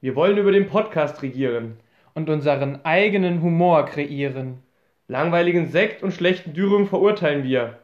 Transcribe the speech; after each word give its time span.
Wir 0.00 0.14
wollen 0.14 0.36
über 0.36 0.52
den 0.52 0.68
Podcast 0.68 1.22
regieren. 1.22 1.78
Und 2.14 2.30
unseren 2.30 2.84
eigenen 2.84 3.42
Humor 3.42 3.86
kreieren. 3.86 4.62
Langweiligen 5.08 5.68
Sekt 5.68 6.02
und 6.02 6.12
schlechten 6.12 6.54
Dürüm 6.54 6.86
verurteilen 6.86 7.44
wir. 7.44 7.78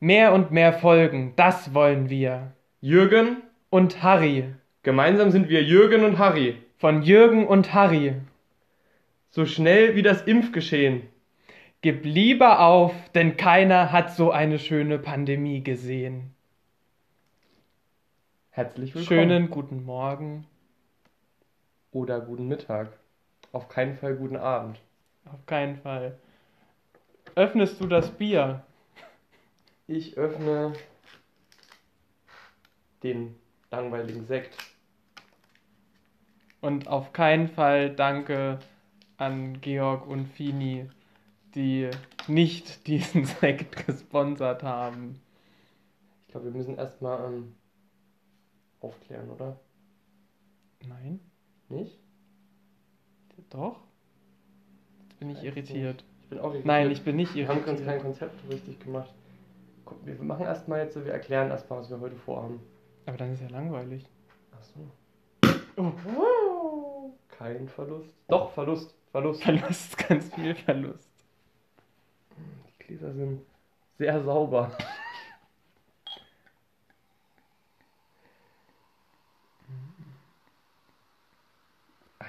Mehr 0.00 0.32
und 0.32 0.50
mehr 0.50 0.72
Folgen, 0.72 1.32
das 1.36 1.74
wollen 1.74 2.08
wir. 2.08 2.52
Jürgen 2.80 3.42
Und 3.70 4.02
Harry. 4.02 4.44
Gemeinsam 4.82 5.30
sind 5.30 5.48
wir 5.48 5.62
Jürgen 5.62 6.04
und 6.04 6.18
Harry. 6.18 6.56
Von 6.76 7.02
Jürgen 7.02 7.46
und 7.46 7.74
Harry. 7.74 8.14
So 9.30 9.44
schnell 9.44 9.94
wie 9.94 10.02
das 10.02 10.22
Impfgeschehen. 10.22 11.02
Gib 11.80 12.04
lieber 12.04 12.60
auf, 12.60 12.92
denn 13.14 13.36
keiner 13.36 13.92
hat 13.92 14.12
so 14.12 14.30
eine 14.30 14.58
schöne 14.58 14.98
Pandemie 14.98 15.62
gesehen. 15.62 16.34
Herzlich 18.50 18.94
willkommen. 18.94 19.20
Schönen 19.20 19.50
guten 19.50 19.84
Morgen. 19.84 20.46
Oder 21.90 22.20
guten 22.20 22.48
Mittag. 22.48 22.88
Auf 23.52 23.68
keinen 23.68 23.96
Fall 23.96 24.16
guten 24.16 24.36
Abend. 24.36 24.78
Auf 25.24 25.46
keinen 25.46 25.76
Fall. 25.76 26.18
Öffnest 27.34 27.80
du 27.80 27.86
das 27.86 28.10
Bier? 28.10 28.64
Ich 29.86 30.16
öffne 30.18 30.74
den 33.02 33.36
langweiligen 33.70 34.26
Sekt. 34.26 34.56
Und 36.60 36.88
auf 36.88 37.12
keinen 37.12 37.48
Fall 37.48 37.94
danke 37.94 38.58
an 39.16 39.60
Georg 39.60 40.06
und 40.06 40.26
Fini, 40.26 40.88
die 41.54 41.90
nicht 42.26 42.86
diesen 42.86 43.24
Sekt 43.40 43.86
gesponsert 43.86 44.62
haben. 44.62 45.20
Ich 46.26 46.32
glaube, 46.32 46.46
wir 46.46 46.52
müssen 46.52 46.76
erstmal 46.76 47.32
ähm, 47.32 47.54
aufklären, 48.80 49.30
oder? 49.30 49.58
Nein? 50.86 51.20
Nicht? 51.68 51.98
Doch? 53.50 53.80
Jetzt 55.00 55.18
bin 55.18 55.30
ich 55.30 55.38
Weiß 55.38 55.44
irritiert. 55.44 56.04
Ich 56.22 56.28
bin 56.28 56.38
auch 56.38 56.46
irritiert. 56.46 56.66
Nein, 56.66 56.90
ich 56.90 57.02
bin 57.02 57.16
nicht 57.16 57.34
Wir 57.34 57.48
haben 57.48 57.64
kein 57.64 57.76
irritiert. 57.76 58.02
Konzept 58.02 58.50
richtig 58.50 58.78
gemacht. 58.80 59.14
Guck, 59.84 60.04
wir 60.04 60.14
machen 60.22 60.44
erstmal 60.44 60.80
jetzt, 60.80 60.94
so, 60.94 61.04
wir 61.04 61.12
erklären 61.12 61.50
erstmal, 61.50 61.80
was 61.80 61.90
wir 61.90 61.98
heute 62.00 62.16
vorhaben. 62.16 62.60
Aber 63.06 63.16
dann 63.16 63.32
ist 63.32 63.40
ja 63.40 63.48
langweilig. 63.48 64.04
Achso. 64.52 64.80
Oh. 65.76 67.12
Kein 67.28 67.68
Verlust. 67.68 68.14
Doch, 68.26 68.50
Verlust. 68.50 68.94
Verlust. 69.12 69.42
Verlust, 69.42 69.96
ganz 70.08 70.34
viel 70.34 70.54
Verlust. 70.54 71.08
Die 72.68 72.84
Gläser 72.84 73.12
sind 73.12 73.40
sehr 73.96 74.22
sauber. 74.22 74.76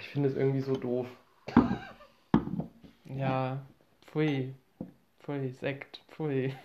Ich 0.09 0.13
finde 0.13 0.29
es 0.29 0.35
irgendwie 0.35 0.61
so 0.61 0.73
doof. 0.73 1.05
Ja, 3.05 3.61
pfui. 4.07 4.55
Pfui, 5.19 5.49
Sekt, 5.49 6.01
pfui. 6.09 6.55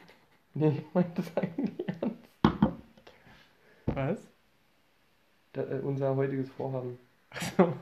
Nee, 0.54 0.78
ich 0.78 0.94
meine 0.94 1.10
das 1.14 1.36
eigentlich 1.36 1.86
ernst. 1.86 2.30
Was? 3.84 4.26
Da, 5.52 5.60
äh, 5.60 5.80
unser 5.80 6.16
heutiges 6.16 6.48
Vorhaben 6.52 6.98
Achso. 7.28 7.74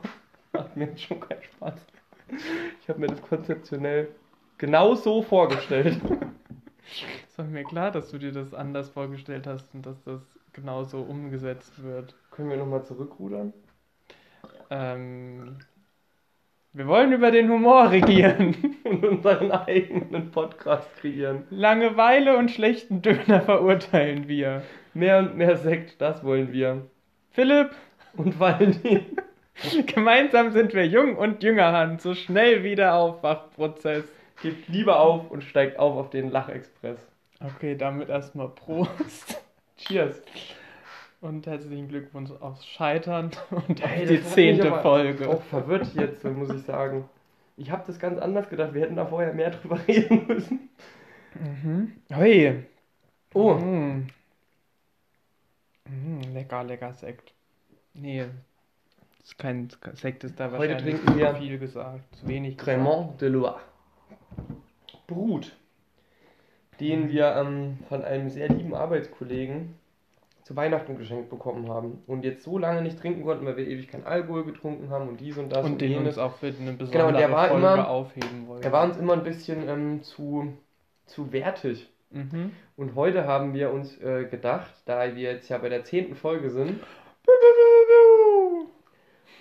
macht 0.51 0.75
mir 0.75 0.87
jetzt 0.87 1.03
schon 1.03 1.21
keinen 1.21 1.43
Spaß. 1.43 1.79
Ich 2.81 2.89
habe 2.89 2.99
mir 2.99 3.07
das 3.07 3.21
konzeptionell 3.21 4.09
genau 4.57 4.95
so 4.95 5.21
vorgestellt. 5.21 6.01
Es 7.29 7.37
war 7.37 7.45
mir 7.45 7.63
klar, 7.63 7.89
dass 7.89 8.11
du 8.11 8.17
dir 8.19 8.33
das 8.33 8.53
anders 8.53 8.89
vorgestellt 8.89 9.47
hast 9.47 9.73
und 9.73 9.85
dass 9.85 10.03
das 10.03 10.21
genauso 10.51 11.01
umgesetzt 11.01 11.81
wird. 11.81 12.13
Können 12.29 12.49
wir 12.49 12.57
nochmal 12.57 12.83
zurückrudern? 12.83 13.53
Ähm, 14.69 15.57
wir 16.73 16.87
wollen 16.87 17.13
über 17.13 17.29
den 17.29 17.49
Humor 17.49 17.91
regieren. 17.91 18.55
Und 18.83 19.05
unseren 19.05 19.51
eigenen 19.51 20.31
Podcast 20.31 20.95
kreieren. 20.97 21.43
Langeweile 21.49 22.35
und 22.37 22.51
schlechten 22.51 23.01
Döner 23.01 23.41
verurteilen 23.41 24.27
wir. 24.27 24.63
Mehr 24.93 25.19
und 25.19 25.37
mehr 25.37 25.55
Sekt, 25.57 26.01
das 26.01 26.23
wollen 26.23 26.51
wir. 26.51 26.85
Philipp, 27.31 27.71
Und 28.17 28.39
Valentin. 28.39 29.05
gemeinsam 29.85 30.51
sind 30.51 30.73
wir 30.73 30.85
jung 30.85 31.15
und 31.15 31.43
jüngerhand. 31.43 32.01
So 32.01 32.13
schnell 32.13 32.63
wieder 32.63 32.95
Aufwachprozess. 32.95 34.05
Gebt 34.41 34.67
lieber 34.67 34.99
auf 34.99 35.29
und 35.31 35.43
steigt 35.43 35.79
auf 35.79 35.95
auf 35.95 36.09
den 36.09 36.31
Lachexpress. 36.31 36.99
Okay, 37.39 37.75
damit 37.75 38.09
erstmal 38.09 38.49
Prost. 38.49 39.41
Cheers. 39.77 40.21
Und 41.23 41.47
herzlichen 41.47 41.87
Glückwunsch 41.87 42.31
aufs 42.41 42.65
Scheitern 42.67 43.31
und 43.49 43.81
auf 43.81 43.89
Ey, 43.89 44.05
die 44.05 44.21
zehnte 44.21 44.81
Folge. 44.81 45.29
Auch 45.29 45.41
verwirrt 45.43 45.87
jetzt, 45.93 46.21
muss 46.25 46.49
ich 46.53 46.63
sagen. 46.63 47.05
Ich 47.55 47.71
habe 47.71 47.81
das 47.87 47.97
ganz 47.97 48.19
anders 48.19 48.49
gedacht. 48.49 48.73
Wir 48.73 48.81
hätten 48.81 48.97
da 48.97 49.05
vorher 49.05 49.33
mehr 49.33 49.51
drüber 49.51 49.79
reden 49.87 50.27
müssen. 50.27 50.69
Mhm. 51.35 51.93
Hui. 52.13 52.65
Oh. 53.33 53.53
Mm. 53.53 54.07
Mm, 55.85 56.33
lecker, 56.33 56.61
lecker 56.65 56.91
Sekt. 56.91 57.33
Nee. 57.93 58.25
Das 59.19 59.27
ist 59.27 59.37
kein 59.37 59.69
Sekt, 59.93 60.25
ist 60.25 60.37
da 60.37 60.51
Heute 60.51 60.73
wahrscheinlich 60.73 60.95
trinken 60.95 61.17
wir 61.17 61.35
zu 61.35 61.41
viel 61.41 61.57
gesagt. 61.57 62.15
Zu 62.17 62.27
wenig. 62.27 62.57
Cremant 62.57 63.21
de 63.21 63.29
Loire. 63.29 63.61
Brut. 65.07 65.55
Den 66.81 67.07
wir 67.07 67.33
ähm, 67.37 67.77
von 67.87 68.03
einem 68.03 68.29
sehr 68.29 68.49
lieben 68.49 68.75
Arbeitskollegen 68.75 69.75
zu 70.43 70.55
Weihnachten 70.55 70.97
geschenkt 70.97 71.29
bekommen 71.29 71.69
haben. 71.69 72.03
Und 72.07 72.23
jetzt 72.25 72.43
so 72.43 72.57
lange 72.57 72.81
nicht 72.81 72.99
trinken 72.99 73.23
konnten, 73.23 73.45
weil 73.45 73.55
wir 73.57 73.65
ewig 73.67 73.87
kein 73.87 74.05
Alkohol 74.05 74.43
getrunken 74.43 74.89
haben 74.89 75.07
und 75.07 75.19
dies 75.21 75.37
und 75.37 75.49
das 75.51 75.65
Und 75.65 75.79
den 75.81 75.91
jenes. 75.91 76.07
uns 76.09 76.17
auch 76.17 76.35
für 76.37 76.47
eine 76.47 76.73
besondere 76.73 76.91
Genau, 76.91 77.07
und 77.07 77.17
der 77.17 77.31
war 77.31 77.47
Folge 77.47 77.65
immer- 77.67 77.87
aufheben 77.89 78.47
wollten. 78.47 78.63
Er 78.63 78.71
war 78.71 78.83
uns 78.83 78.97
immer 78.97 79.13
ein 79.13 79.23
bisschen 79.23 79.67
ähm, 79.69 80.03
zu, 80.03 80.53
zu 81.05 81.31
wertig. 81.31 81.89
Mhm. 82.11 82.51
Und 82.75 82.95
heute 82.95 83.25
haben 83.25 83.53
wir 83.53 83.71
uns 83.71 83.99
äh, 84.01 84.25
gedacht, 84.25 84.71
da 84.85 85.15
wir 85.15 85.31
jetzt 85.33 85.49
ja 85.49 85.57
bei 85.57 85.69
der 85.69 85.83
zehnten 85.83 86.15
Folge 86.15 86.49
sind 86.51 86.79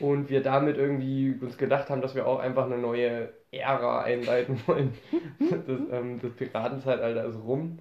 und 0.00 0.30
wir 0.30 0.42
damit 0.42 0.76
irgendwie 0.78 1.36
uns 1.40 1.58
gedacht 1.58 1.90
haben, 1.90 2.00
dass 2.00 2.14
wir 2.14 2.26
auch 2.26 2.38
einfach 2.38 2.66
eine 2.66 2.78
neue 2.78 3.30
Ära 3.50 4.02
einleiten 4.02 4.60
wollen. 4.66 4.94
Das, 5.66 5.80
ähm, 5.90 6.18
das 6.22 6.32
Piratenzeitalter 6.32 7.24
ist 7.24 7.36
rum. 7.44 7.78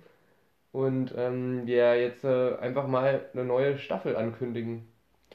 Und 0.71 1.13
ähm, 1.17 1.65
wir 1.65 1.99
jetzt 1.99 2.23
äh, 2.23 2.55
einfach 2.57 2.87
mal 2.87 3.25
eine 3.33 3.43
neue 3.43 3.77
Staffel 3.77 4.15
ankündigen 4.15 4.87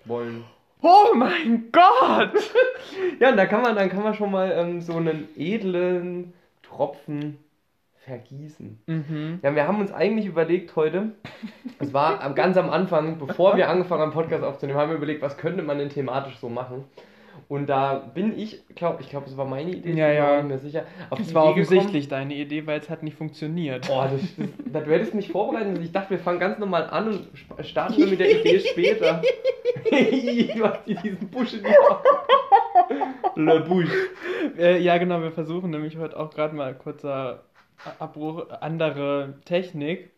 wollen. 0.04 0.44
Oh 0.82 1.14
mein 1.14 1.70
Gott! 1.72 2.32
Ja, 3.18 3.30
und 3.30 3.36
da 3.36 3.46
kann 3.46 3.62
man, 3.62 3.76
dann 3.76 3.88
kann 3.88 4.02
man 4.02 4.14
schon 4.14 4.30
mal 4.30 4.52
ähm, 4.52 4.80
so 4.80 4.94
einen 4.96 5.28
edlen 5.36 6.34
Tropfen 6.62 7.38
vergießen. 8.06 8.78
Mhm. 8.86 9.40
Ja, 9.42 9.54
wir 9.54 9.66
haben 9.66 9.80
uns 9.80 9.92
eigentlich 9.92 10.26
überlegt 10.26 10.76
heute, 10.76 11.12
es 11.78 11.92
war 11.92 12.32
ganz 12.34 12.56
am 12.56 12.70
Anfang, 12.70 13.18
bevor 13.18 13.56
wir 13.56 13.68
angefangen 13.68 14.02
haben, 14.02 14.12
Podcast 14.12 14.44
aufzunehmen, 14.44 14.78
haben 14.78 14.90
wir 14.90 14.96
überlegt, 14.96 15.22
was 15.22 15.36
könnte 15.36 15.62
man 15.62 15.78
denn 15.78 15.88
thematisch 15.88 16.36
so 16.38 16.48
machen. 16.48 16.84
Und 17.48 17.68
da 17.68 17.94
bin 17.94 18.36
ich, 18.36 18.66
glaub, 18.74 19.00
ich 19.00 19.08
glaube, 19.08 19.26
es 19.26 19.36
war 19.36 19.44
meine 19.44 19.70
Idee, 19.70 19.92
Ja, 19.92 20.10
ich 20.10 20.16
bin 20.18 20.24
ja. 20.24 20.30
mir 20.30 20.36
nicht 20.38 20.48
mehr 20.48 20.58
sicher. 20.58 20.84
Auf 21.10 21.18
Das 21.18 21.32
war 21.32 21.52
Idee 21.52 21.62
offensichtlich 21.62 22.08
deine 22.08 22.34
Idee, 22.34 22.66
weil 22.66 22.80
es 22.80 22.90
hat 22.90 23.02
nicht 23.04 23.16
funktioniert. 23.16 23.86
Gekommen, 23.86 24.10
oh, 24.12 24.16
das, 24.36 24.48
das, 24.72 24.84
du 24.84 24.90
hättest 24.90 25.14
mich 25.14 25.30
vorbereiten 25.30 25.70
müssen. 25.70 25.84
Ich 25.84 25.92
dachte, 25.92 26.10
wir 26.10 26.18
fangen 26.18 26.40
ganz 26.40 26.58
normal 26.58 26.90
an 26.90 27.08
und 27.08 27.66
starten 27.66 28.00
dann 28.00 28.10
mit 28.10 28.18
der 28.18 28.40
Idee 28.40 28.58
später. 28.60 29.22
du 29.90 30.64
hast 30.64 30.86
dir 30.86 30.96
diesen 30.96 31.28
Busch 31.28 31.54
in 31.54 31.62
die. 31.64 33.40
Le 33.40 33.60
Busch. 33.60 33.90
Äh, 34.58 34.82
ja, 34.82 34.98
genau, 34.98 35.20
wir 35.20 35.30
versuchen 35.30 35.70
nämlich 35.70 35.96
heute 35.98 36.18
auch 36.18 36.30
gerade 36.30 36.54
mal 36.54 36.74
kurzer 36.74 37.44
Abbruch, 37.98 38.50
andere 38.60 39.34
Technik. 39.44 40.10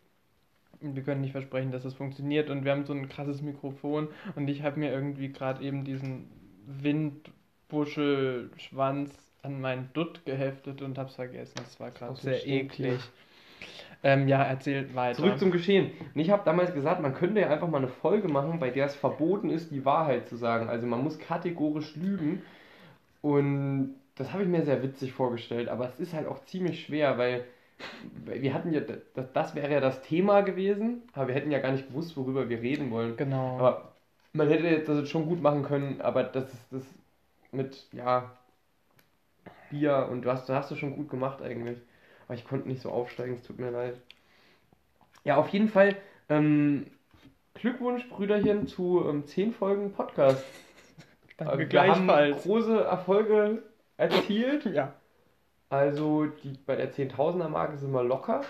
Wir 0.81 1.03
können 1.03 1.21
nicht 1.21 1.33
versprechen, 1.33 1.71
dass 1.71 1.83
es 1.83 1.93
funktioniert 1.93 2.49
und 2.49 2.63
wir 2.63 2.71
haben 2.71 2.85
so 2.85 2.93
ein 2.93 3.09
krasses 3.09 3.41
Mikrofon 3.41 4.07
und 4.35 4.47
ich 4.47 4.63
habe 4.63 4.79
mir 4.79 4.91
irgendwie 4.91 5.31
gerade 5.31 5.61
eben 5.63 5.83
diesen 5.83 6.29
Windbuschelschwanz 6.69 9.11
an 9.41 9.61
meinen 9.61 9.89
Dutt 9.93 10.25
geheftet 10.25 10.81
und 10.81 10.97
hab's 10.97 11.15
vergessen. 11.15 11.53
Das 11.57 11.79
war 11.79 11.91
gerade 11.91 12.15
sehr 12.15 12.45
eklig. 12.45 12.99
Ähm, 14.01 14.29
ja, 14.29 14.41
erzählt 14.43 14.95
weiter. 14.95 15.17
Zurück 15.17 15.39
zum 15.39 15.51
Geschehen. 15.51 15.91
Und 16.15 16.21
ich 16.21 16.29
habe 16.29 16.43
damals 16.45 16.73
gesagt, 16.73 17.01
man 17.01 17.13
könnte 17.13 17.41
ja 17.41 17.49
einfach 17.49 17.67
mal 17.67 17.79
eine 17.79 17.89
Folge 17.89 18.29
machen, 18.29 18.57
bei 18.59 18.69
der 18.69 18.85
es 18.85 18.95
verboten 18.95 19.49
ist, 19.49 19.71
die 19.71 19.83
Wahrheit 19.83 20.29
zu 20.29 20.37
sagen. 20.37 20.69
Also 20.69 20.87
man 20.87 21.03
muss 21.03 21.19
kategorisch 21.19 21.97
lügen. 21.97 22.41
Und 23.21 23.95
das 24.15 24.31
habe 24.31 24.43
ich 24.43 24.49
mir 24.49 24.63
sehr 24.63 24.81
witzig 24.83 25.11
vorgestellt. 25.11 25.67
Aber 25.67 25.85
es 25.85 25.99
ist 25.99 26.13
halt 26.13 26.27
auch 26.27 26.45
ziemlich 26.45 26.85
schwer, 26.85 27.17
weil 27.17 27.43
wir 28.23 28.53
hatten 28.53 28.71
ja, 28.73 28.81
das, 28.81 29.31
das 29.33 29.55
wäre 29.55 29.71
ja 29.71 29.79
das 29.79 30.01
Thema 30.01 30.41
gewesen, 30.41 31.03
aber 31.13 31.29
wir 31.29 31.35
hätten 31.35 31.51
ja 31.51 31.59
gar 31.59 31.71
nicht 31.71 31.87
gewusst, 31.87 32.17
worüber 32.17 32.49
wir 32.49 32.61
reden 32.61 32.91
wollen. 32.91 33.15
genau. 33.17 33.57
Aber 33.57 33.88
man 34.33 34.49
hätte 34.49 34.85
das 34.85 34.97
jetzt 34.99 35.09
schon 35.09 35.25
gut 35.25 35.41
machen 35.41 35.63
können, 35.63 36.01
aber 36.01 36.23
das 36.23 36.53
ist 36.53 36.65
das 36.71 36.83
mit, 37.51 37.87
ja, 37.91 38.31
Bier 39.69 40.07
und 40.11 40.23
du 40.23 40.31
hast, 40.31 40.49
du 40.49 40.53
hast 40.53 40.71
es 40.71 40.77
schon 40.77 40.95
gut 40.95 41.09
gemacht 41.09 41.41
eigentlich. 41.41 41.79
Aber 42.25 42.35
ich 42.35 42.45
konnte 42.45 42.67
nicht 42.67 42.81
so 42.81 42.89
aufsteigen, 42.89 43.35
es 43.35 43.43
tut 43.43 43.59
mir 43.59 43.71
leid. 43.71 43.99
Ja, 45.23 45.37
auf 45.37 45.49
jeden 45.49 45.67
Fall, 45.67 45.95
ähm, 46.29 46.87
Glückwunsch, 47.55 48.07
Brüderchen, 48.09 48.67
zu 48.67 49.05
ähm, 49.07 49.25
10 49.25 49.53
Folgen 49.53 49.91
Podcast. 49.91 50.43
Danke 51.37 51.71
wir 51.71 51.87
haben 51.87 52.07
große 52.07 52.83
Erfolge 52.83 53.63
erzielt. 53.97 54.65
Ja. 54.65 54.93
Also 55.69 56.25
die, 56.25 56.53
bei 56.65 56.75
der 56.75 56.93
10.000er 56.93 57.49
Marke 57.49 57.77
sind 57.77 57.91
wir 57.91 58.03
locker. 58.03 58.41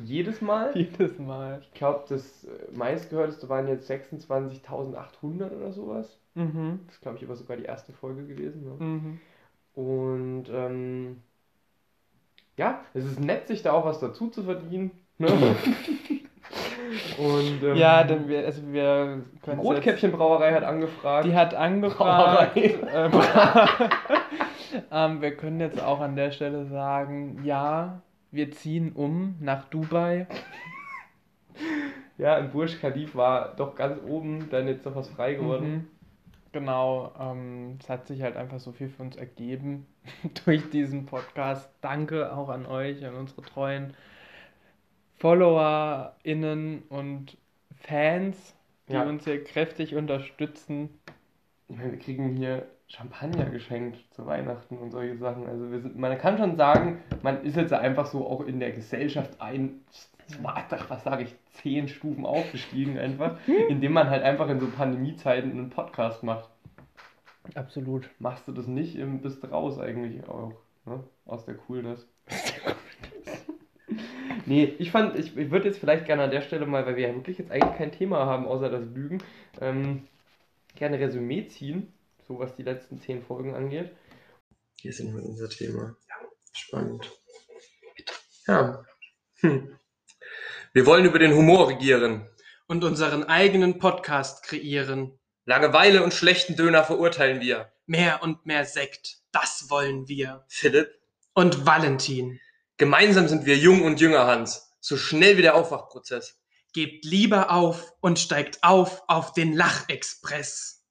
Jedes 0.00 0.40
Mal. 0.40 0.70
Jedes 0.74 1.18
Mal. 1.18 1.60
Ich 1.62 1.74
glaube, 1.74 2.04
das 2.08 2.44
äh, 2.44 2.48
meistgehörteste 2.72 3.48
waren 3.48 3.68
jetzt 3.68 3.90
26.800 3.90 5.56
oder 5.56 5.72
sowas. 5.72 6.18
Mhm. 6.34 6.80
Das 6.86 6.96
ist, 6.96 7.02
glaube 7.02 7.18
ich, 7.18 7.24
aber 7.24 7.36
sogar 7.36 7.56
die 7.56 7.64
erste 7.64 7.92
Folge 7.92 8.26
gewesen. 8.26 8.64
Ne? 8.64 8.84
Mhm. 8.84 9.20
Und 9.74 10.44
ähm, 10.52 11.22
ja, 12.56 12.80
es 12.94 13.04
ist 13.04 13.20
nett, 13.20 13.48
sich 13.48 13.62
da 13.62 13.72
auch 13.72 13.84
was 13.84 14.00
dazu 14.00 14.28
zu 14.28 14.44
verdienen. 14.44 14.90
Ne? 15.18 15.28
Und 17.18 17.62
ähm, 17.62 17.76
Ja, 17.76 18.02
denn 18.04 18.28
wir, 18.28 18.46
also 18.46 18.62
wir 18.72 19.22
können 19.42 19.60
Rotkäppchenbrauerei 19.60 20.54
hat 20.54 20.64
angefragt. 20.64 21.26
Die 21.26 21.34
hat 21.34 21.54
angefragt. 21.54 22.54
Brauerei. 22.54 22.78
ähm, 24.90 25.20
wir 25.20 25.36
können 25.36 25.60
jetzt 25.60 25.82
auch 25.82 26.00
an 26.00 26.16
der 26.16 26.30
Stelle 26.30 26.64
sagen, 26.66 27.40
ja, 27.44 28.00
wir 28.30 28.50
ziehen 28.50 28.92
um 28.92 29.36
nach 29.40 29.64
Dubai. 29.68 30.26
ja, 32.18 32.36
in 32.38 32.50
Burj 32.50 32.78
Khalif 32.80 33.14
war 33.14 33.54
doch 33.56 33.74
ganz 33.74 34.00
oben 34.06 34.48
dann 34.50 34.66
jetzt 34.68 34.84
noch 34.84 34.96
was 34.96 35.08
frei 35.08 35.34
geworden. 35.34 35.72
Mhm. 35.72 35.86
Genau, 36.52 37.12
ähm, 37.20 37.76
es 37.80 37.88
hat 37.88 38.06
sich 38.06 38.22
halt 38.22 38.36
einfach 38.36 38.58
so 38.58 38.72
viel 38.72 38.88
für 38.88 39.02
uns 39.02 39.16
ergeben 39.16 39.86
durch 40.44 40.70
diesen 40.70 41.06
Podcast. 41.06 41.70
Danke 41.82 42.34
auch 42.34 42.48
an 42.48 42.66
euch, 42.66 43.04
an 43.04 43.14
unsere 43.14 43.42
treuen 43.42 43.94
FollowerInnen 45.18 46.82
und 46.88 47.36
Fans, 47.80 48.54
die 48.88 48.94
Ja. 48.94 49.02
uns 49.02 49.24
hier 49.24 49.42
kräftig 49.44 49.94
unterstützen. 49.94 50.97
Ich 51.68 51.76
meine, 51.76 51.92
wir 51.92 51.98
kriegen 51.98 52.36
hier 52.36 52.66
Champagner 52.86 53.44
geschenkt 53.44 53.98
zu 54.14 54.24
Weihnachten 54.26 54.78
und 54.78 54.90
solche 54.90 55.18
Sachen. 55.18 55.46
Also 55.46 55.70
wir 55.70 55.80
sind, 55.80 55.98
man 55.98 56.16
kann 56.16 56.38
schon 56.38 56.56
sagen, 56.56 57.02
man 57.22 57.44
ist 57.44 57.56
jetzt 57.56 57.72
einfach 57.72 58.06
so 58.06 58.26
auch 58.26 58.40
in 58.40 58.58
der 58.58 58.72
Gesellschaft 58.72 59.40
ein, 59.40 59.80
was 60.88 61.04
sage 61.04 61.24
ich, 61.24 61.34
zehn 61.52 61.88
Stufen 61.88 62.24
aufgestiegen 62.24 62.98
einfach, 62.98 63.38
indem 63.68 63.92
man 63.92 64.08
halt 64.08 64.22
einfach 64.22 64.48
in 64.48 64.60
so 64.60 64.68
Pandemiezeiten 64.68 65.52
einen 65.52 65.70
Podcast 65.70 66.22
macht. 66.22 66.48
Absolut. 67.54 68.08
Machst 68.18 68.48
du 68.48 68.52
das 68.52 68.66
nicht, 68.66 68.98
bist 69.22 69.42
du 69.42 69.46
raus 69.48 69.78
eigentlich 69.78 70.26
auch, 70.28 70.52
ne? 70.86 71.02
Aus 71.26 71.44
der 71.44 71.54
Coolness. 71.54 72.06
Nee, 74.46 74.74
ich 74.78 74.90
fand, 74.90 75.14
ich, 75.18 75.36
ich 75.36 75.50
würde 75.50 75.66
jetzt 75.66 75.78
vielleicht 75.78 76.06
gerne 76.06 76.22
an 76.22 76.30
der 76.30 76.40
Stelle 76.40 76.64
mal, 76.64 76.86
weil 76.86 76.96
wir 76.96 77.08
ja 77.08 77.14
wirklich 77.14 77.36
jetzt 77.36 77.50
eigentlich 77.52 77.76
kein 77.76 77.92
Thema 77.92 78.24
haben, 78.24 78.46
außer 78.46 78.70
das 78.70 78.86
Lügen, 78.94 79.18
ähm, 79.60 80.04
gerne 80.74 80.98
Resümee 80.98 81.46
ziehen, 81.48 81.92
so 82.26 82.38
was 82.38 82.54
die 82.54 82.62
letzten 82.62 83.00
zehn 83.00 83.22
Folgen 83.22 83.54
angeht. 83.54 83.90
Hier 84.80 84.92
sind 84.92 85.14
wir 85.14 85.22
unser 85.24 85.48
Thema. 85.48 85.96
Ja, 86.08 86.14
spannend. 86.52 87.10
Ja. 88.46 88.84
Hm. 89.40 89.76
Wir 90.72 90.86
wollen 90.86 91.04
über 91.04 91.18
den 91.18 91.34
Humor 91.34 91.68
regieren. 91.68 92.26
und 92.66 92.84
unseren 92.84 93.24
eigenen 93.24 93.78
Podcast 93.78 94.42
kreieren. 94.42 95.18
Langeweile 95.46 96.04
und 96.04 96.12
schlechten 96.12 96.54
Döner 96.54 96.84
verurteilen 96.84 97.40
wir. 97.40 97.72
Mehr 97.86 98.22
und 98.22 98.44
mehr 98.44 98.66
Sekt, 98.66 99.22
das 99.32 99.70
wollen 99.70 100.06
wir. 100.06 100.44
Philipp, 100.48 100.90
Und 101.32 101.64
Valentin, 101.64 102.38
gemeinsam 102.76 103.26
sind 103.26 103.46
wir 103.46 103.56
jung 103.56 103.82
und 103.82 104.00
jünger, 104.00 104.26
Hans. 104.26 104.74
So 104.80 104.98
schnell 104.98 105.38
wie 105.38 105.42
der 105.42 105.54
Aufwachprozess. 105.54 106.38
Gebt 106.72 107.04
lieber 107.04 107.50
auf 107.50 107.92
und 108.00 108.18
steigt 108.18 108.58
auf 108.62 109.02
auf 109.08 109.32
den 109.32 109.52
Lachexpress. 109.52 110.84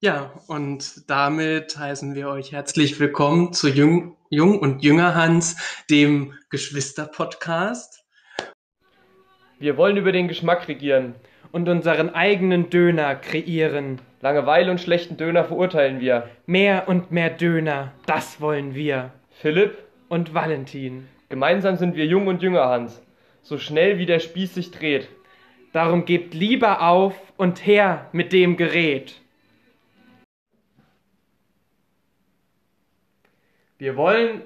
Ja, 0.00 0.32
und 0.46 1.08
damit 1.08 1.78
heißen 1.78 2.14
wir 2.14 2.28
euch 2.28 2.52
herzlich 2.52 3.00
willkommen 3.00 3.52
zu 3.52 3.68
Jung, 3.68 4.16
Jung 4.28 4.58
und 4.60 4.84
Jünger 4.84 5.14
Hans, 5.14 5.56
dem 5.90 6.34
Geschwister-Podcast. 6.50 8.04
Wir 9.58 9.76
wollen 9.78 9.96
über 9.96 10.12
den 10.12 10.28
Geschmack 10.28 10.68
regieren. 10.68 11.14
Und 11.52 11.68
unseren 11.70 12.10
eigenen 12.10 12.68
Döner 12.68 13.14
kreieren. 13.14 14.00
Langeweile 14.20 14.70
und 14.70 14.80
schlechten 14.80 15.16
Döner 15.16 15.44
verurteilen 15.44 16.00
wir. 16.00 16.28
Mehr 16.44 16.88
und 16.88 17.10
mehr 17.10 17.30
Döner, 17.30 17.92
das 18.04 18.40
wollen 18.40 18.74
wir. 18.74 19.12
Philipp, 19.30 19.78
Und 20.08 20.34
Valentin. 20.34 21.08
gemeinsam 21.30 21.76
sind 21.76 21.96
wir 21.96 22.04
jung 22.04 22.26
und 22.26 22.42
jünger, 22.42 22.66
Hans. 22.66 23.00
So 23.46 23.58
schnell 23.58 23.98
wie 23.98 24.06
der 24.06 24.18
Spieß 24.18 24.54
sich 24.54 24.72
dreht. 24.72 25.08
Darum 25.72 26.04
gebt 26.04 26.34
lieber 26.34 26.82
auf 26.82 27.14
und 27.36 27.64
her 27.64 28.08
mit 28.10 28.32
dem 28.32 28.56
Gerät. 28.56 29.20
Wir 33.78 33.96
wollen 33.96 34.42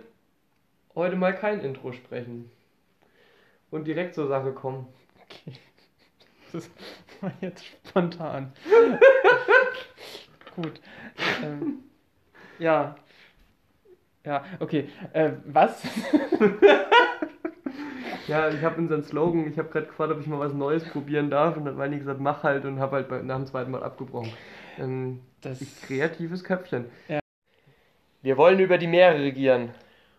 heute 0.95 1.17
mal 1.17 1.35
kein 1.35 1.61
Intro 1.61 1.93
sprechen. 1.93 2.51
Und 3.71 3.87
direkt 3.87 4.15
zur 4.15 4.29
Sache 4.29 4.53
kommen. 4.53 4.87
Das 6.53 6.69
war 7.23 7.33
jetzt 7.41 7.65
spontan. 7.65 8.53
Gut. 10.57 10.79
Ähm, 11.43 11.85
ja. 12.59 12.97
Ja, 14.27 14.45
okay. 14.59 14.91
Äh, 15.15 15.33
was? 15.47 15.83
Ja, 18.29 18.49
ich 18.49 18.63
habe 18.63 18.81
unseren 18.81 19.03
Slogan, 19.03 19.49
ich 19.51 19.59
habe 19.59 19.69
gerade 19.71 19.87
gefragt, 19.87 20.13
ob 20.13 20.21
ich 20.21 20.27
mal 20.27 20.39
was 20.39 20.53
Neues 20.53 20.85
probieren 20.89 21.31
darf. 21.31 21.57
Und 21.57 21.65
dann 21.65 21.79
haben 21.79 21.91
die 21.93 21.99
gesagt, 21.99 22.21
mach 22.21 22.43
halt 22.43 22.65
und 22.65 22.79
habe 22.79 22.97
halt 22.97 23.09
bei, 23.09 23.23
nach 23.23 23.37
dem 23.37 23.47
zweiten 23.47 23.71
Mal 23.71 23.83
abgebrochen. 23.83 24.33
Ähm, 24.79 25.21
Das 25.43 25.61
kreatives 25.87 26.45
Köpfchen. 26.45 26.87
Ja. 27.09 27.21
Wir 28.23 28.37
wollen 28.37 28.59
über 28.61 28.79
die 28.79 28.87
Meere 28.87 29.19
regieren. 29.21 29.71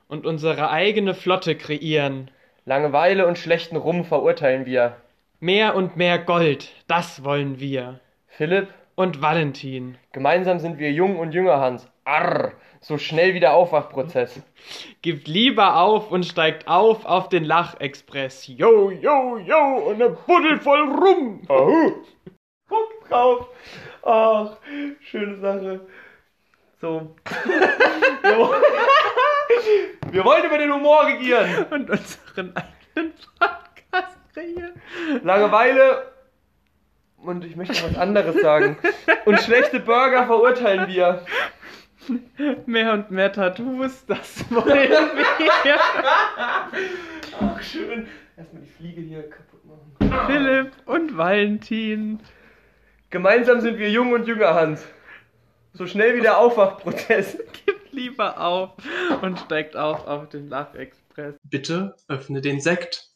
und 0.08 0.26
unsere 0.26 0.70
eigene 0.72 1.14
Flotte 1.14 1.56
kreieren. 1.56 2.30
Langeweile 2.66 3.28
und 3.28 3.38
schlechten 3.38 3.78
Rum 3.78 4.04
verurteilen 4.04 4.66
wir. 4.66 4.98
Mehr 5.40 5.76
und 5.76 5.96
mehr 5.96 6.20
Gold, 6.20 6.74
das 6.88 7.24
wollen 7.24 7.60
wir. 7.60 8.00
Philipp, 8.28 8.68
Und 8.96 9.22
Valentin. 9.22 9.98
gemeinsam 10.12 10.60
sind 10.60 10.78
wir 10.80 10.92
jung 10.92 11.18
und 11.18 11.34
jünger, 11.34 11.60
Hans. 11.62 11.88
Arr, 12.04 12.54
so 12.80 12.98
schnell 12.98 13.34
wie 13.34 13.40
der 13.40 13.54
Aufwachprozess. 13.54 14.42
Gibt 15.02 15.28
lieber 15.28 15.78
auf 15.78 16.12
und 16.12 16.26
steigt 16.26 16.68
auf 16.68 17.06
auf 17.06 17.30
den 17.30 17.44
Lachexpress. 17.44 18.48
Yo, 18.48 18.90
yo, 18.92 19.38
yo, 19.38 19.58
und 19.88 19.96
eine 20.02 20.10
Buddel 20.10 20.60
voll 20.60 20.82
rum. 20.90 21.42
Ahu. 21.48 21.92
Guck 22.68 23.10
drauf. 23.10 23.48
Ach, 24.04 24.58
schöne 25.02 25.38
Sache. 25.40 25.82
So. 26.80 27.16
Wir 28.24 28.38
wollen- 28.38 28.62
Wir 30.12 30.26
wollen 30.26 30.46
über 30.46 30.58
den 30.58 30.74
Humor 30.74 31.06
regieren. 31.06 31.66
Und 31.70 31.90
unseren 31.90 32.54
eigenen 32.56 33.14
Podcast 33.38 34.18
kreieren. 34.34 34.82
Langeweile. 35.24 36.12
Und 37.18 37.46
ich 37.46 37.56
möchte 37.56 37.74
noch 37.76 37.92
was 37.92 37.98
anderes 37.98 38.42
sagen. 38.42 38.78
Und 39.26 39.40
schlechte 39.42 39.80
Burger 39.80 40.26
verurteilen 40.26 40.88
wir. 40.88 41.24
Mehr 42.66 42.94
und 42.94 43.12
mehr 43.12 43.32
Tattoos, 43.32 44.06
das 44.08 44.50
wollen 44.50 44.66
wir. 44.66 45.80
Ach, 47.40 47.62
schön. 47.62 48.08
Erstmal 48.36 48.64
die 48.64 48.70
Fliege 48.70 49.02
hier 49.02 49.30
kaputt 49.30 49.64
machen. 49.66 50.26
Philipp 50.28 50.72
und 50.86 51.18
Valentin. 51.18 52.20
Gemeinsam 53.10 53.62
sind 53.62 53.78
wir 53.78 53.90
jung 53.90 54.14
und 54.14 54.28
jünger, 54.28 54.54
Hans. 54.54 54.84
So 55.74 55.86
schnell 55.86 56.16
wie 56.16 56.22
der 56.22 56.38
Aufwachprozess. 56.38 57.38
Gibt 57.66 57.94
lieber 57.94 58.40
auf 58.40 58.72
und 59.22 59.40
steigt 59.40 59.76
auf 59.76 60.08
auf 60.08 60.30
den 60.30 60.50
Lachexpress. 60.50 61.36
Bitte 61.44 61.96
öffne 62.08 62.42
den 62.42 62.62
Sekt. 62.62 63.10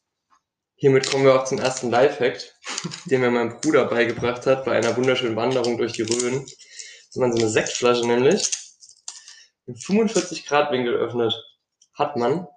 Hiermit 0.75 1.10
kommen 1.10 1.24
wir 1.24 1.36
auch 1.36 1.46
zum 1.46 1.58
ersten 1.58 1.89
Lifehack, 1.89 2.38
den 3.06 3.22
mir 3.22 3.32
mein 3.32 3.62
Bruder 3.62 3.86
beigebracht 3.86 4.46
hat 4.46 4.65
bei 4.65 4.74
einer 4.74 4.96
wunderschönen 4.98 5.38
Wanderung 5.38 5.77
durch 5.77 5.94
die 5.94 6.01
Rhön. 6.01 6.46
Wenn 7.13 7.22
man 7.22 7.32
so 7.32 7.39
eine 7.39 7.50
Sektflasche 7.50 8.06
nämlich 8.06 8.64
im 9.65 9.75
45 9.75 10.45
Grad 10.45 10.72
Winkel 10.72 10.95
öffnet, 10.95 11.34
hat 11.93 12.17
man 12.17 12.48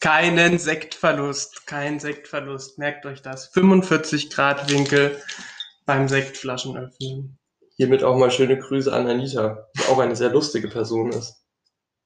Keinen 0.00 0.58
Sektverlust, 0.58 1.66
kein 1.66 1.98
Sektverlust. 1.98 2.78
Merkt 2.78 3.04
euch 3.04 3.20
das. 3.20 3.48
45 3.48 4.30
Grad 4.30 4.70
Winkel 4.70 5.20
beim 5.86 6.06
Sektflaschen 6.06 6.76
öffnen. 6.76 7.38
hiermit 7.76 8.04
auch 8.04 8.16
mal 8.16 8.30
schöne 8.30 8.58
Grüße 8.58 8.92
an 8.92 9.08
Anita, 9.08 9.66
die 9.76 9.82
auch 9.86 9.98
eine 9.98 10.14
sehr 10.14 10.30
lustige 10.30 10.68
Person 10.68 11.10
ist. 11.10 11.42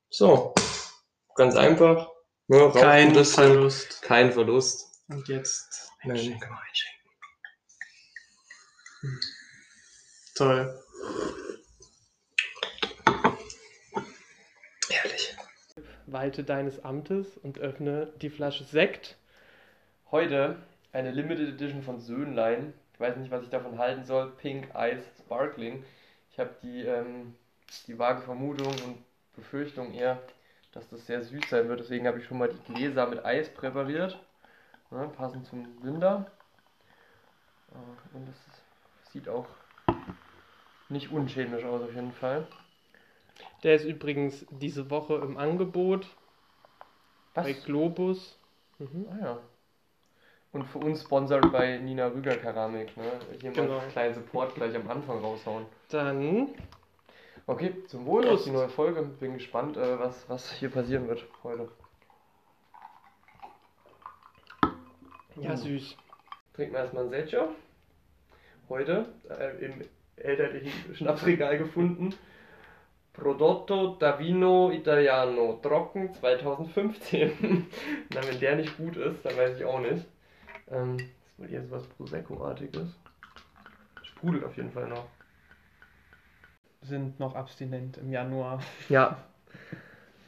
So, 0.09 0.55
ganz 1.35 1.55
einfach. 1.55 2.09
Ne, 2.49 2.71
Kein 2.75 3.15
Verlust. 3.25 4.01
Kein 4.03 4.33
Verlust. 4.33 4.87
Und 5.09 5.29
jetzt 5.29 5.91
einschenken. 6.01 6.49
Hm. 9.01 9.21
Toll. 10.35 10.83
Ehrlich. 15.05 15.37
Walte 16.07 16.45
deines 16.45 16.85
Amtes 16.85 17.37
und 17.39 17.59
öffne 17.59 18.13
die 18.21 18.31
Flasche 18.31 18.65
Sekt. 18.65 19.17
Heute 20.11 20.57
eine 20.93 21.11
Limited 21.11 21.49
Edition 21.49 21.83
von 21.83 22.01
Söhnlein. 22.01 22.75
Ich 22.95 23.01
weiß 23.01 23.17
nicht, 23.17 23.31
was 23.31 23.43
ich 23.43 23.49
davon 23.49 23.79
halten 23.79 24.05
soll. 24.05 24.31
Pink 24.33 24.69
Ice 24.77 25.05
Sparkling. 25.19 25.85
Ich 26.31 26.39
habe 26.39 26.51
die, 26.63 26.83
ähm, 26.83 27.35
die 27.87 27.99
vage 27.99 28.23
Vermutung 28.23 28.73
und 28.85 29.03
Befürchtung 29.35 29.93
eher, 29.95 30.23
dass 30.73 30.89
das 30.89 31.07
sehr 31.07 31.23
süß 31.23 31.49
sein 31.49 31.69
wird. 31.69 31.81
Deswegen 31.81 32.07
habe 32.07 32.19
ich 32.19 32.27
schon 32.27 32.39
mal 32.39 32.51
die 32.51 32.73
Gläser 32.73 33.07
mit 33.07 33.25
Eis 33.25 33.53
präpariert. 33.53 34.19
Ne, 34.91 35.11
passend 35.17 35.47
zum 35.47 35.83
Winter. 35.83 36.31
Äh, 37.71 38.17
Und 38.17 38.29
es 38.29 39.13
sieht 39.13 39.29
auch 39.29 39.47
nicht 40.91 41.11
unchemisch 41.11 41.65
aus 41.65 41.83
auf 41.83 41.95
jeden 41.95 42.13
Fall. 42.13 42.47
Der 43.63 43.75
ist 43.77 43.85
übrigens 43.85 44.45
diese 44.51 44.91
Woche 44.91 45.15
im 45.17 45.37
Angebot 45.37 46.07
bei 47.35 47.53
Globus. 47.53 48.39
Mhm, 48.79 49.07
ah 49.11 49.25
ja. 49.25 49.39
Und 50.53 50.65
für 50.65 50.79
uns 50.79 51.03
sponsored 51.03 51.51
bei 51.51 51.79
Nina 51.79 52.09
Rüger 52.09 52.37
Keramik. 52.37 52.95
Ne? 52.97 53.05
Hier 53.41 53.51
mal 53.51 53.55
Genau. 53.57 53.79
einen 53.79 53.91
kleinen 53.91 54.15
Support 54.15 54.55
gleich 54.55 54.75
am 54.77 54.91
Anfang 54.91 55.21
raushauen. 55.21 55.65
Dann 55.89 56.49
Okay, 57.47 57.75
zum 57.89 58.07
Wohl 58.07 58.29
auf 58.29 58.45
die 58.45 58.51
neue 58.51 58.69
Folge. 58.69 59.03
Bin 59.03 59.35
gespannt, 59.35 59.77
äh, 59.77 59.99
was, 59.99 60.29
was 60.29 60.53
hier 60.53 60.71
passieren 60.71 61.09
wird 61.09 61.25
heute. 61.43 61.69
ja 65.37 65.57
süß. 65.57 65.97
Trinken 66.55 66.75
wir 66.75 66.81
erstmal 66.81 67.05
ein 67.05 67.11
Secco. 67.11 67.49
Heute 68.69 69.07
äh, 69.29 69.65
im 69.65 69.81
elterlichen 70.17 70.95
Schnapsregal 70.95 71.59
gefunden. 71.59 72.15
Prodotto 73.13 73.97
da 73.99 74.19
Vino 74.19 74.71
Italiano, 74.71 75.59
trocken 75.63 76.13
2015. 76.15 77.67
Na, 78.15 78.21
wenn 78.27 78.41
der 78.41 78.57
nicht 78.57 78.77
gut 78.77 78.97
ist, 78.97 79.25
dann 79.25 79.37
weiß 79.37 79.59
ich 79.59 79.65
auch 79.65 79.81
nicht. 79.81 80.07
Ähm, 80.71 80.97
das 80.97 81.07
ist 81.07 81.39
wohl 81.39 81.51
eher 81.51 81.63
so 81.63 81.71
was 81.73 81.87
Prosecco-artiges. 81.89 82.99
Sprudelt 84.03 84.45
auf 84.45 84.57
jeden 84.57 84.71
Fall 84.71 84.89
noch. 84.89 85.07
Sind 86.81 87.21
noch 87.21 87.35
abstinent 87.35 87.99
im 87.99 88.11
Januar. 88.11 88.61
Ja. 88.89 89.17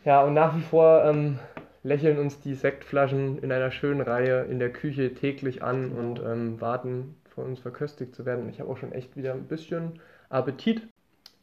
Ja, 0.04 0.22
und 0.22 0.34
nach 0.34 0.54
wie 0.54 0.60
vor 0.60 1.02
ähm, 1.06 1.38
lächeln 1.82 2.18
uns 2.18 2.38
die 2.38 2.54
Sektflaschen 2.54 3.38
in 3.38 3.50
einer 3.50 3.70
schönen 3.70 4.02
Reihe 4.02 4.42
in 4.44 4.58
der 4.58 4.70
Küche 4.70 5.14
täglich 5.14 5.62
an 5.62 5.92
und 5.92 6.20
ähm, 6.20 6.60
warten, 6.60 7.16
von 7.34 7.46
uns 7.46 7.60
verköstigt 7.60 8.14
zu 8.14 8.26
werden. 8.26 8.50
Ich 8.50 8.60
habe 8.60 8.70
auch 8.70 8.76
schon 8.76 8.92
echt 8.92 9.16
wieder 9.16 9.32
ein 9.32 9.48
bisschen 9.48 10.00
Appetit. 10.28 10.82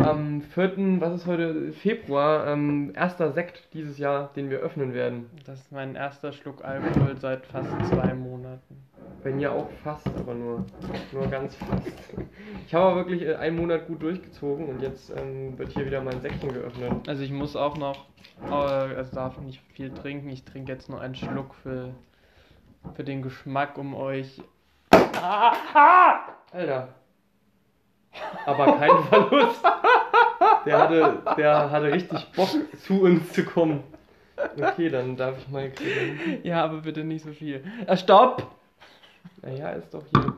Am 0.04 0.42
4., 0.42 1.00
was 1.00 1.14
ist 1.14 1.28
heute? 1.28 1.74
Februar, 1.74 2.48
ähm, 2.48 2.92
erster 2.96 3.32
Sekt 3.34 3.74
dieses 3.74 4.00
Jahr, 4.00 4.32
den 4.36 4.50
wir 4.50 4.60
öffnen 4.60 4.94
werden. 4.94 5.30
Das 5.46 5.60
ist 5.60 5.72
mein 5.72 5.96
erster 5.96 6.32
Schluck 6.32 6.64
Alkohol 6.64 7.16
seit 7.18 7.46
fast 7.46 7.70
zwei 7.88 8.14
Monaten. 8.14 8.84
Bei 9.24 9.32
mir 9.32 9.52
auch 9.52 9.70
fast, 9.84 10.08
aber 10.08 10.34
nur, 10.34 10.66
nur 11.12 11.28
ganz 11.28 11.56
fast. 11.56 11.88
Ich 12.66 12.74
habe 12.74 12.86
aber 12.86 12.96
wirklich 12.96 13.22
äh, 13.22 13.36
einen 13.36 13.58
Monat 13.58 13.86
gut 13.86 14.02
durchgezogen 14.02 14.70
und 14.70 14.82
jetzt 14.82 15.14
ähm, 15.16 15.58
wird 15.60 15.72
hier 15.74 15.86
wieder 15.86 16.02
mein 16.02 16.20
Sektchen 16.22 16.52
geöffnet. 16.52 17.08
Also 17.08 17.22
ich 17.22 17.32
muss 17.32 17.56
auch 17.56 17.78
noch, 17.78 18.08
äh, 18.44 18.54
also 18.54 19.16
darf 19.16 19.40
nicht 19.40 19.62
viel 19.74 19.92
trinken. 19.94 20.30
Ich 20.30 20.46
trinke 20.46 20.72
jetzt 20.72 20.90
nur 20.90 21.00
einen 21.00 21.16
Schluck 21.16 21.54
für, 21.62 21.94
für 22.96 23.04
den 23.04 23.22
Geschmack, 23.22 23.78
um 23.78 23.94
euch. 23.94 24.42
Alter. 26.52 26.90
Aber 28.46 28.78
kein 28.78 29.04
Verlust. 29.10 29.64
Der 30.66 30.78
hatte, 30.80 31.22
der 31.38 31.72
hatte 31.72 31.92
richtig 31.92 32.32
Bock, 32.34 32.50
zu 32.86 33.02
uns 33.02 33.32
zu 33.34 33.44
kommen. 33.44 33.84
Okay, 34.60 34.90
dann 34.90 35.16
darf 35.18 35.38
ich 35.38 35.48
mal 35.50 35.70
kriegen. 35.72 36.40
Ja, 36.44 36.64
aber 36.64 36.82
bitte 36.82 37.04
nicht 37.04 37.24
so 37.24 37.32
viel. 37.32 37.64
Ah, 37.88 37.96
stopp! 37.98 38.48
Naja, 39.42 39.72
ist 39.72 39.94
doch 39.94 40.04
hier. 40.14 40.34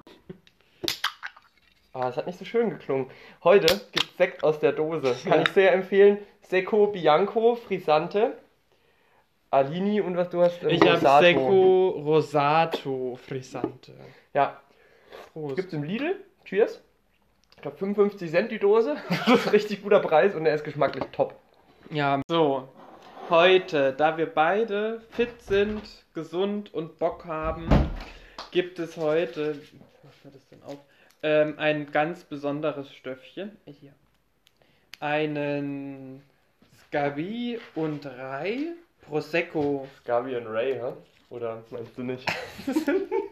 Ah, 1.94 2.10
es 2.10 2.18
hat 2.18 2.26
nicht 2.26 2.40
so 2.40 2.46
schön 2.46 2.70
geklungen. 2.72 3.08
Heute 3.44 3.82
gibt 3.92 4.18
Sekt 4.18 4.44
aus 4.44 4.60
der 4.60 4.72
Dose. 4.72 5.16
Kann 5.24 5.42
ich 5.44 5.50
sehr 5.50 5.74
empfehlen. 5.74 6.18
Secco 6.42 6.88
Bianco, 6.88 7.56
Frisante, 7.56 8.38
Alini 9.52 10.02
und 10.02 10.18
was 10.18 10.30
du 10.30 10.42
hast? 10.42 10.64
ähm, 10.64 10.70
Ich 10.70 10.82
habe. 10.82 11.24
Seco 11.24 11.90
Rosato 11.90 13.18
Frisante. 13.26 13.94
Ja, 14.34 14.60
Prost. 15.34 15.56
gibt's 15.56 15.74
im 15.74 15.84
Lidl. 15.84 16.16
Cheers. 16.46 16.82
Ich 17.64 17.66
glaube 17.66 17.78
55 17.78 18.30
Cent 18.30 18.52
die 18.52 18.60
Dose. 18.60 18.98
Das 19.10 19.40
ist 19.40 19.48
ein 19.48 19.52
richtig 19.52 19.84
guter 19.84 20.02
Preis 20.02 20.36
und 20.36 20.46
er 20.46 20.54
ist 20.54 20.66
geschmacklich 20.66 21.06
top. 21.14 21.34
Ja, 21.92 22.22
so. 22.28 22.68
Heute, 23.30 23.94
da 23.94 24.18
wir 24.18 24.26
beide 24.26 25.00
fit 25.12 25.42
sind, 25.42 25.82
gesund 26.14 26.74
und 26.74 27.00
Bock 27.00 27.24
haben, 27.24 27.70
gibt 28.52 28.80
es 28.80 28.98
heute, 28.98 29.56
was 30.02 30.26
war 30.26 30.32
das 30.34 30.46
denn 30.50 30.62
auf? 30.64 30.78
Ähm, 31.22 31.54
ein 31.58 31.90
ganz 31.90 32.26
besonderes 32.26 32.94
Stöffchen. 32.94 33.58
Hier. 33.64 33.94
Einen 35.00 36.22
Scavi 36.90 37.62
und 37.76 38.06
Rai 38.06 38.74
Prosecco 39.04 39.88
Gabi 40.04 40.36
und 40.36 40.48
Ray, 40.48 40.74
hä? 40.74 40.92
Oder 41.30 41.64
meinst 41.70 41.98
du 41.98 42.04
nicht? 42.04 42.30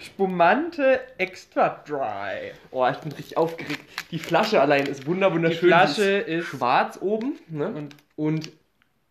Spumante 0.00 1.00
Extra 1.18 1.82
Dry. 1.86 2.52
Oh, 2.70 2.86
ich 2.88 2.96
bin 2.98 3.12
richtig 3.12 3.36
aufgeregt. 3.36 3.80
Die 4.10 4.18
Flasche 4.18 4.60
allein 4.60 4.86
ist 4.86 5.06
wunder 5.06 5.28
Die 5.28 5.36
wunderschön. 5.36 5.68
Flasche 5.68 6.24
Sie 6.26 6.32
ist 6.32 6.46
schwarz 6.46 6.98
oben, 7.00 7.38
ne? 7.48 7.68
und 7.68 7.96
Und 8.16 8.50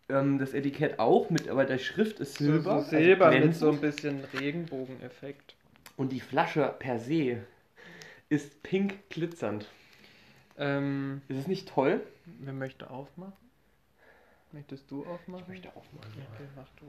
ähm, 0.08 0.38
das 0.38 0.54
Etikett 0.54 0.98
auch, 0.98 1.30
mit, 1.30 1.48
aber 1.48 1.64
der 1.64 1.78
Schrift 1.78 2.20
ist 2.20 2.34
so, 2.38 2.44
Silber. 2.44 2.82
so 2.82 2.90
Silber 2.90 3.26
also 3.26 3.38
mit 3.46 3.54
so 3.56 3.70
ein 3.70 3.80
bisschen 3.80 4.24
Regenbogeneffekt. 4.38 5.54
Und 5.96 6.12
die 6.12 6.20
Flasche 6.20 6.74
per 6.78 6.98
se 6.98 7.38
ist 8.28 8.62
pink 8.62 8.94
glitzernd. 9.10 9.66
Ähm, 10.58 11.22
Ist 11.28 11.38
es 11.38 11.46
nicht 11.46 11.68
toll? 11.68 12.00
wer 12.40 12.52
möchte 12.52 12.90
aufmachen? 12.90 13.32
Möchtest 14.52 14.90
du 14.90 15.04
aufmachen? 15.06 15.44
aufmachen. 15.68 16.12
Okay, 16.34 16.48
mach 16.56 16.68
du. 16.80 16.86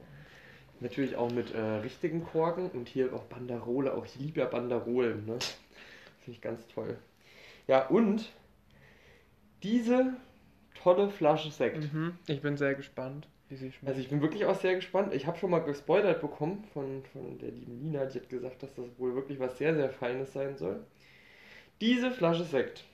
Natürlich 0.81 1.15
auch 1.15 1.31
mit 1.31 1.53
äh, 1.53 1.59
richtigen 1.59 2.23
Korken 2.23 2.69
und 2.71 2.87
hier 2.87 3.13
auch 3.13 3.23
Banderole. 3.25 3.93
Auch 3.93 4.05
ich 4.05 4.15
liebe 4.15 4.39
ja 4.39 4.45
Banderolen. 4.45 5.25
Ne? 5.25 5.37
Finde 6.21 6.37
ich 6.37 6.41
ganz 6.41 6.65
toll. 6.67 6.97
Ja, 7.67 7.87
und 7.87 8.31
diese 9.61 10.13
tolle 10.81 11.09
Flasche 11.09 11.51
Sekt. 11.51 11.93
Mhm. 11.93 12.17
Ich 12.27 12.41
bin 12.41 12.55
sehr 12.55 12.75
gespannt, 12.75 13.27
wie 13.49 13.55
sie 13.55 13.71
schmeckt. 13.71 13.87
Also 13.87 13.99
ich 13.99 14.09
bin 14.09 14.21
wirklich 14.21 14.45
auch 14.45 14.55
sehr 14.55 14.75
gespannt. 14.75 15.13
Ich 15.13 15.27
habe 15.27 15.37
schon 15.37 15.51
mal 15.51 15.59
gespoilert 15.59 16.21
bekommen 16.21 16.63
von, 16.73 17.03
von 17.11 17.37
der 17.39 17.51
lieben 17.51 17.79
Nina. 17.79 18.05
Die 18.05 18.19
hat 18.19 18.29
gesagt, 18.29 18.63
dass 18.63 18.73
das 18.73 18.85
wohl 18.97 19.15
wirklich 19.15 19.39
was 19.39 19.57
sehr, 19.57 19.75
sehr 19.75 19.89
Feines 19.89 20.31
sein 20.33 20.55
soll. 20.55 20.85
Diese 21.81 22.11
Flasche 22.11 22.43
Sekt 22.43 22.85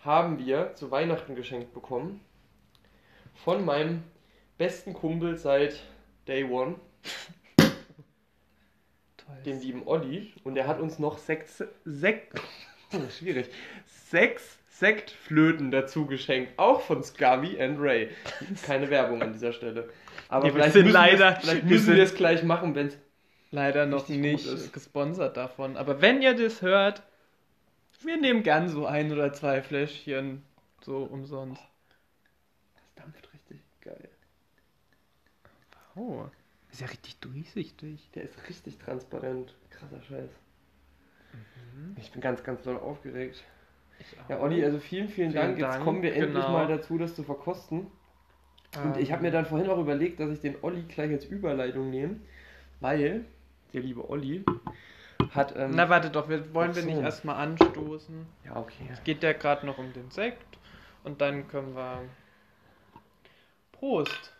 haben 0.00 0.38
wir 0.38 0.74
zu 0.74 0.90
Weihnachten 0.90 1.34
geschenkt 1.34 1.74
bekommen 1.74 2.20
von 3.34 3.64
meinem 3.64 4.02
besten 4.58 4.92
Kumpel 4.94 5.36
seit 5.36 5.80
Day 6.26 6.44
One, 6.44 6.76
Toll. 9.16 9.36
dem 9.44 9.60
lieben 9.60 9.86
Olli. 9.86 10.32
Und 10.44 10.56
er 10.56 10.66
hat 10.66 10.80
uns 10.80 10.98
noch 10.98 11.18
sechs, 11.18 11.62
Sekt, 11.84 12.40
oh, 12.92 12.98
schwierig, 13.10 13.48
sechs 13.86 14.58
Sektflöten 14.68 15.70
dazu 15.70 16.04
geschenkt. 16.06 16.58
Auch 16.58 16.82
von 16.82 17.02
Scavi 17.02 17.58
and 17.60 17.78
Ray. 17.80 18.10
Keine 18.66 18.90
Werbung 18.90 19.22
an 19.22 19.32
dieser 19.32 19.52
Stelle. 19.54 19.88
Aber 20.28 20.48
Ja, 20.48 20.54
wir 20.54 20.60
vielleicht 20.60 20.72
sind 20.74 20.84
müssen, 20.84 20.94
wir 20.94 21.00
leider- 21.00 21.36
es, 21.38 21.44
vielleicht 21.44 21.62
wir 21.64 21.70
müssen 21.70 21.96
wir 21.96 22.02
es 22.02 22.14
gleich 22.14 22.42
machen, 22.42 22.74
wenn 22.74 22.88
es 22.88 22.98
Leider 23.52 23.86
noch 23.86 24.08
nicht 24.08 24.72
gesponsert 24.72 25.36
davon. 25.36 25.76
Aber 25.78 26.02
wenn 26.02 26.20
ihr 26.20 26.34
das 26.34 26.60
hört, 26.62 27.02
wir 28.02 28.18
nehmen 28.18 28.42
gern 28.42 28.68
so 28.68 28.84
ein 28.86 29.10
oder 29.12 29.32
zwei 29.32 29.62
Fläschchen 29.62 30.42
so 30.82 31.04
umsonst. 31.04 31.62
Das 32.74 32.94
dampft 33.04 33.32
richtig 33.32 33.60
geil. 33.80 34.10
Oh, 35.96 36.24
ist 36.70 36.80
ja 36.80 36.86
richtig 36.86 37.18
durchsichtig. 37.20 38.10
Der 38.14 38.22
ist 38.24 38.48
richtig 38.48 38.78
transparent. 38.78 39.54
Krasser 39.70 40.02
Scheiß. 40.02 40.30
Ich 41.96 42.12
bin 42.12 42.20
ganz, 42.20 42.42
ganz 42.44 42.62
doll 42.62 42.76
aufgeregt. 42.76 43.42
Ja, 44.28 44.40
Olli, 44.40 44.62
also 44.64 44.78
vielen, 44.78 45.08
vielen, 45.08 45.30
Vielen 45.30 45.42
Dank. 45.42 45.58
Jetzt 45.58 45.72
Dank, 45.72 45.84
kommen 45.84 46.02
wir 46.02 46.14
endlich 46.14 46.44
genau. 46.44 46.52
mal 46.52 46.66
dazu, 46.66 46.98
das 46.98 47.14
zu 47.14 47.22
verkosten. 47.22 47.86
Und 48.84 48.98
ich 48.98 49.10
habe 49.10 49.22
mir 49.22 49.30
dann 49.30 49.46
vorhin 49.46 49.70
auch 49.70 49.78
überlegt, 49.78 50.20
dass 50.20 50.30
ich 50.30 50.40
den 50.40 50.56
Olli 50.62 50.82
gleich 50.82 51.10
als 51.10 51.24
Überleitung 51.24 51.88
nehme, 51.88 52.20
weil 52.80 53.24
der 53.72 53.80
liebe 53.80 54.08
Olli 54.10 54.44
hat. 55.30 55.56
Ähm, 55.56 55.70
Na, 55.74 55.88
warte 55.88 56.10
doch, 56.10 56.28
wir, 56.28 56.52
wollen 56.52 56.72
Ach 56.72 56.76
wir 56.76 56.82
so. 56.82 56.88
nicht 56.88 57.00
erstmal 57.00 57.36
anstoßen? 57.36 58.26
ja, 58.44 58.56
okay. 58.56 58.86
Es 58.92 59.02
geht 59.02 59.22
ja 59.22 59.32
gerade 59.32 59.64
noch 59.64 59.78
um 59.78 59.92
den 59.94 60.10
Sekt 60.10 60.58
und 61.04 61.20
dann 61.22 61.48
können 61.48 61.74
wir. 61.74 62.02
Prost! 63.72 64.35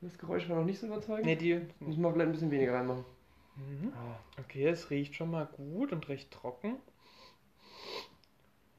Das 0.00 0.16
Geräusch 0.18 0.48
war 0.48 0.56
noch 0.56 0.64
nicht 0.64 0.80
so 0.80 0.86
überzeugend. 0.86 1.26
Ne, 1.26 1.36
die. 1.36 1.60
Müssen 1.80 2.02
wir 2.02 2.12
vielleicht 2.12 2.28
ein 2.28 2.32
bisschen 2.32 2.50
weniger 2.50 2.74
reinmachen. 2.74 3.04
Mhm. 3.56 3.92
Okay, 4.38 4.66
es 4.66 4.90
riecht 4.90 5.14
schon 5.14 5.30
mal 5.30 5.46
gut 5.46 5.92
und 5.92 6.08
recht 6.08 6.30
trocken. 6.30 6.76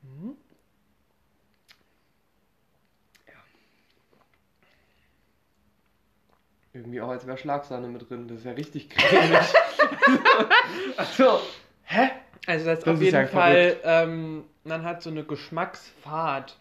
Mhm. 0.01 0.35
Irgendwie 6.73 7.01
auch, 7.01 7.09
als 7.09 7.27
wäre 7.27 7.37
Schlagsahne 7.37 7.87
mit 7.87 8.09
drin. 8.09 8.27
Das 8.27 8.39
ist 8.39 8.45
ja 8.45 8.53
richtig 8.53 8.89
cremig. 8.89 9.39
also, 10.97 11.41
hä? 11.83 12.11
Also 12.47 12.65
das, 12.65 12.79
ist 12.79 12.87
Das 12.87 12.95
auf 12.95 13.01
ist 13.01 13.05
jeden 13.05 13.15
ja 13.17 13.27
Fall 13.27 13.77
ähm, 13.83 14.45
Man 14.63 14.83
hat 14.83 15.03
so 15.03 15.09
eine 15.09 15.23
Geschmacksfahrt. 15.23 16.57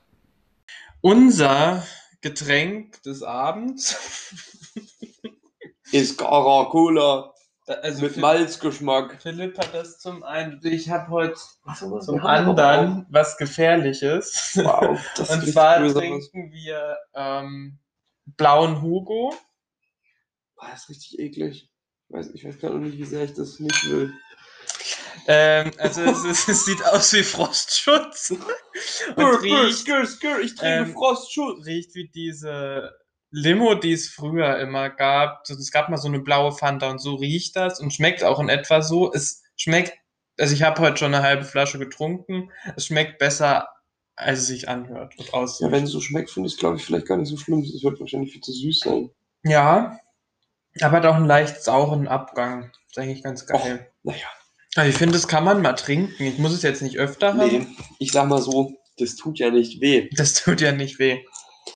Unser 1.00 1.86
Getränk 2.20 3.02
des 3.02 3.22
Abends. 3.22 4.34
Ist 5.92 6.18
Gara 6.18 6.66
Cola 6.70 7.32
Da- 7.66 7.74
Also 7.74 8.02
mit 8.02 8.12
Phil- 8.12 8.20
Malzgeschmack. 8.22 9.20
Philipp 9.22 9.58
hat 9.58 9.74
das 9.74 9.98
zum 9.98 10.22
einen. 10.22 10.60
Ich 10.64 10.88
habe 10.90 11.08
heute 11.10 11.36
Achso, 11.64 11.98
zum 12.00 12.20
anderen 12.20 13.06
was 13.10 13.36
Gefährliches. 13.36 14.52
Wow, 14.62 14.98
das 15.16 15.30
ist 15.30 15.36
Und 15.44 15.52
zwar 15.52 15.76
trinken 15.92 16.52
wir 16.52 16.96
ähm, 17.14 17.78
blauen 18.36 18.82
Hugo. 18.82 19.34
Boah, 20.56 20.68
das 20.70 20.82
ist 20.84 20.88
richtig 20.90 21.18
eklig. 21.18 21.70
Ich 22.08 22.14
weiß, 22.14 22.30
ich 22.34 22.44
weiß 22.44 22.58
gar 22.58 22.74
nicht, 22.74 22.98
wie 22.98 23.04
sehr 23.04 23.24
ich 23.24 23.34
das 23.34 23.60
nicht 23.60 23.88
will. 23.88 24.12
Ähm, 25.26 25.70
also 25.78 26.02
es, 26.02 26.24
ist, 26.24 26.48
es 26.48 26.64
sieht 26.64 26.84
aus 26.84 27.12
wie 27.12 27.22
Frostschutz. 27.22 28.30
Und 29.16 29.42
riecht, 29.42 29.88
ich 29.88 30.54
trinke 30.54 30.62
ähm, 30.62 30.92
Frostschutz. 30.92 31.66
riecht 31.66 31.94
wie 31.94 32.08
diese 32.08 32.92
Limo, 33.30 33.74
die 33.74 33.92
es 33.92 34.08
früher 34.08 34.58
immer 34.58 34.90
gab. 34.90 35.48
Es 35.48 35.70
gab 35.70 35.88
mal 35.88 35.98
so 35.98 36.08
eine 36.08 36.20
blaue 36.20 36.52
Fanta 36.52 36.90
und 36.90 36.98
so 36.98 37.14
riecht 37.14 37.56
das 37.56 37.80
und 37.80 37.92
schmeckt 37.92 38.24
auch 38.24 38.40
in 38.40 38.48
etwa 38.48 38.82
so. 38.82 39.12
Es 39.12 39.42
schmeckt, 39.56 39.92
also 40.38 40.54
ich 40.54 40.62
habe 40.62 40.80
heute 40.80 40.96
schon 40.96 41.14
eine 41.14 41.22
halbe 41.22 41.44
Flasche 41.44 41.78
getrunken. 41.78 42.50
Es 42.76 42.86
schmeckt 42.86 43.18
besser, 43.18 43.68
als 44.16 44.40
es 44.40 44.46
sich 44.46 44.68
anhört 44.68 45.16
und 45.18 45.32
aussieht. 45.32 45.66
Ja, 45.66 45.72
wenn 45.72 45.84
es 45.84 45.90
so 45.90 46.00
schmeckt, 46.00 46.30
finde 46.30 46.48
ich 46.48 46.54
es, 46.54 46.58
glaube 46.58 46.76
ich, 46.76 46.84
vielleicht 46.84 47.06
gar 47.06 47.16
nicht 47.16 47.28
so 47.28 47.36
schlimm. 47.36 47.60
Es 47.60 47.82
wird 47.82 48.00
wahrscheinlich 48.00 48.32
viel 48.32 48.42
zu 48.42 48.52
süß 48.52 48.80
sein. 48.80 49.10
Ja, 49.44 49.98
aber 50.80 50.96
hat 50.96 51.06
auch 51.06 51.14
einen 51.14 51.26
leicht 51.26 51.62
sauren 51.62 52.08
Abgang. 52.08 52.72
ist 52.88 52.98
eigentlich 52.98 53.22
ganz 53.22 53.46
geil. 53.46 53.90
Naja, 54.02 54.26
Aber 54.76 54.86
ich 54.86 54.94
finde, 54.94 55.14
das 55.14 55.26
kann 55.26 55.44
man 55.44 55.62
mal 55.62 55.72
trinken. 55.72 56.22
Ich 56.22 56.38
muss 56.38 56.52
es 56.52 56.62
jetzt 56.62 56.82
nicht 56.82 56.98
öfter 56.98 57.34
haben. 57.34 57.38
nee, 57.38 57.66
ich 57.98 58.12
sag 58.12 58.28
mal 58.28 58.40
so, 58.40 58.72
das 58.98 59.16
tut 59.16 59.38
ja 59.38 59.50
nicht 59.50 59.80
weh. 59.80 60.08
Das 60.16 60.34
tut 60.34 60.60
ja 60.60 60.72
nicht 60.72 60.98
weh. 60.98 61.24